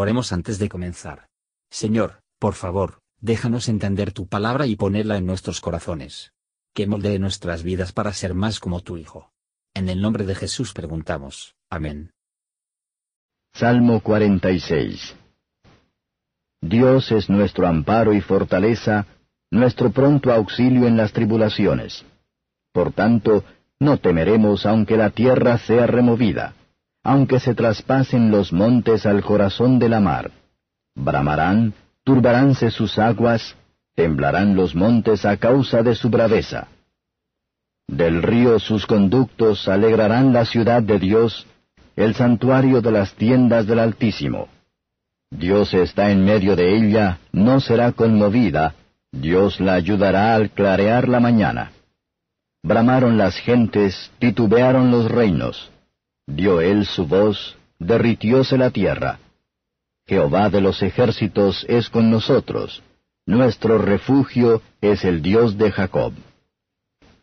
[0.00, 1.28] Oremos antes de comenzar.
[1.70, 6.32] Señor, por favor, déjanos entender tu palabra y ponerla en nuestros corazones.
[6.72, 9.30] Que moldee nuestras vidas para ser más como tu Hijo.
[9.74, 11.54] En el nombre de Jesús preguntamos.
[11.68, 12.12] Amén.
[13.52, 15.16] Salmo 46
[16.62, 19.06] Dios es nuestro amparo y fortaleza,
[19.50, 22.06] nuestro pronto auxilio en las tribulaciones.
[22.72, 23.44] Por tanto,
[23.78, 26.54] no temeremos aunque la tierra sea removida,
[27.02, 30.30] aunque se traspasen los montes al corazón de la mar.
[30.94, 31.72] Bramarán,
[32.04, 33.56] turbaránse sus aguas,
[33.94, 36.68] temblarán los montes a causa de su braveza.
[37.86, 41.46] Del río sus conductos alegrarán la ciudad de Dios,
[41.96, 44.48] el santuario de las tiendas del Altísimo.
[45.30, 48.74] Dios está en medio de ella, no será conmovida,
[49.12, 51.72] Dios la ayudará al clarear la mañana.
[52.62, 55.70] Bramaron las gentes, titubearon los reinos.
[56.34, 59.18] Dio él su voz, derritióse la tierra.
[60.06, 62.82] Jehová de los ejércitos es con nosotros.
[63.26, 66.12] Nuestro refugio es el Dios de Jacob.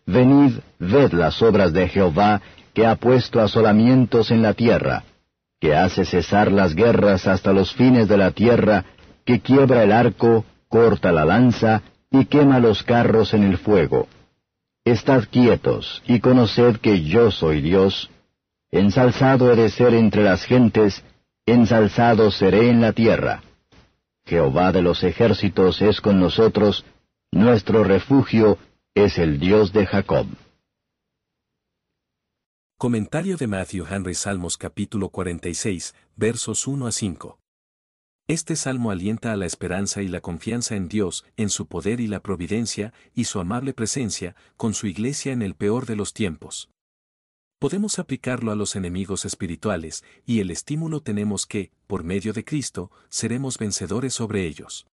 [0.06, 2.42] Venid, ved las obras de Jehová,
[2.74, 5.04] que ha puesto asolamientos en la tierra,
[5.60, 8.86] que hace cesar las guerras hasta los fines de la tierra,
[9.26, 14.08] que quiebra el arco, corta la lanza, y quema los carros en el fuego
[14.88, 18.10] Estad quietos, y conoced que yo soy Dios.
[18.72, 21.02] Ensalzado he de ser entre las gentes,
[21.46, 23.42] ensalzado seré en la tierra.
[24.26, 26.84] Jehová de los ejércitos es con nosotros,
[27.32, 28.58] nuestro refugio
[28.94, 30.28] es el Dios de Jacob.
[32.78, 37.40] Comentario de Matthew Henry Salmos capítulo 46, versos 1 a 5.
[38.28, 42.08] Este salmo alienta a la esperanza y la confianza en Dios, en su poder y
[42.08, 46.70] la providencia, y su amable presencia, con su iglesia en el peor de los tiempos.
[47.60, 52.92] Podemos aplicarlo a los enemigos espirituales, y el estímulo tenemos que, por medio de Cristo,
[53.10, 54.88] seremos vencedores sobre ellos.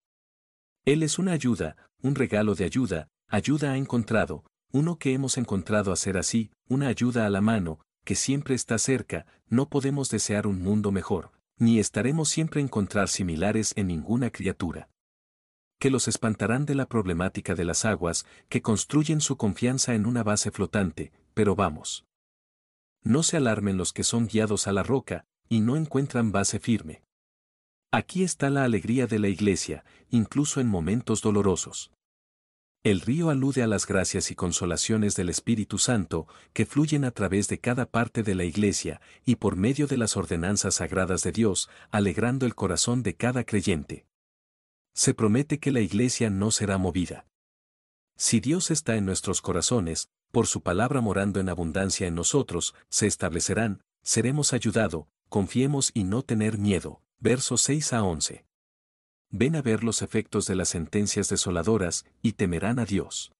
[0.84, 5.92] Él es una ayuda, un regalo de ayuda, ayuda ha encontrado, uno que hemos encontrado
[5.92, 10.46] a ser así, una ayuda a la mano, que siempre está cerca, no podemos desear
[10.46, 14.88] un mundo mejor ni estaremos siempre encontrar similares en ninguna criatura.
[15.78, 20.22] Que los espantarán de la problemática de las aguas, que construyen su confianza en una
[20.22, 22.04] base flotante, pero vamos.
[23.04, 27.02] No se alarmen los que son guiados a la roca, y no encuentran base firme.
[27.92, 31.92] Aquí está la alegría de la iglesia, incluso en momentos dolorosos.
[32.82, 37.48] El río alude a las gracias y consolaciones del Espíritu Santo que fluyen a través
[37.48, 41.70] de cada parte de la Iglesia y por medio de las ordenanzas sagradas de Dios,
[41.90, 44.06] alegrando el corazón de cada creyente.
[44.92, 47.26] Se promete que la Iglesia no será movida.
[48.18, 53.06] Si Dios está en nuestros corazones, por su palabra morando en abundancia en nosotros, se
[53.06, 57.00] establecerán, seremos ayudado, confiemos y no tener miedo.
[57.20, 58.44] Versos 6 a 11
[59.36, 63.32] ven a ver los efectos de las sentencias desoladoras y temerán a Dios.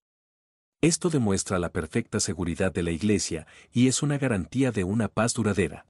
[0.81, 5.35] Esto demuestra la perfecta seguridad de la Iglesia y es una garantía de una paz
[5.35, 5.87] duradera.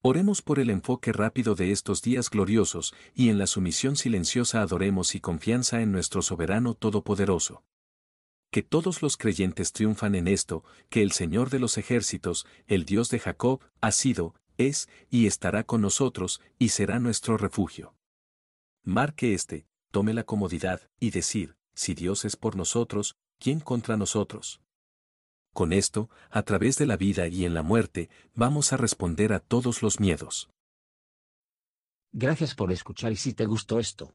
[0.00, 5.16] Oremos por el enfoque rápido de estos días gloriosos y en la sumisión silenciosa adoremos
[5.16, 7.64] y confianza en nuestro soberano todopoderoso.
[8.50, 13.08] Que todos los creyentes triunfan en esto, que el Señor de los ejércitos, el Dios
[13.08, 17.94] de Jacob, ha sido, es y estará con nosotros y será nuestro refugio.
[18.82, 24.60] Marque este, tome la comodidad, y decir, si Dios es por nosotros, ¿quién contra nosotros?
[25.52, 29.40] Con esto, a través de la vida y en la muerte, vamos a responder a
[29.40, 30.50] todos los miedos.
[32.12, 34.14] Gracias por escuchar y si te gustó esto,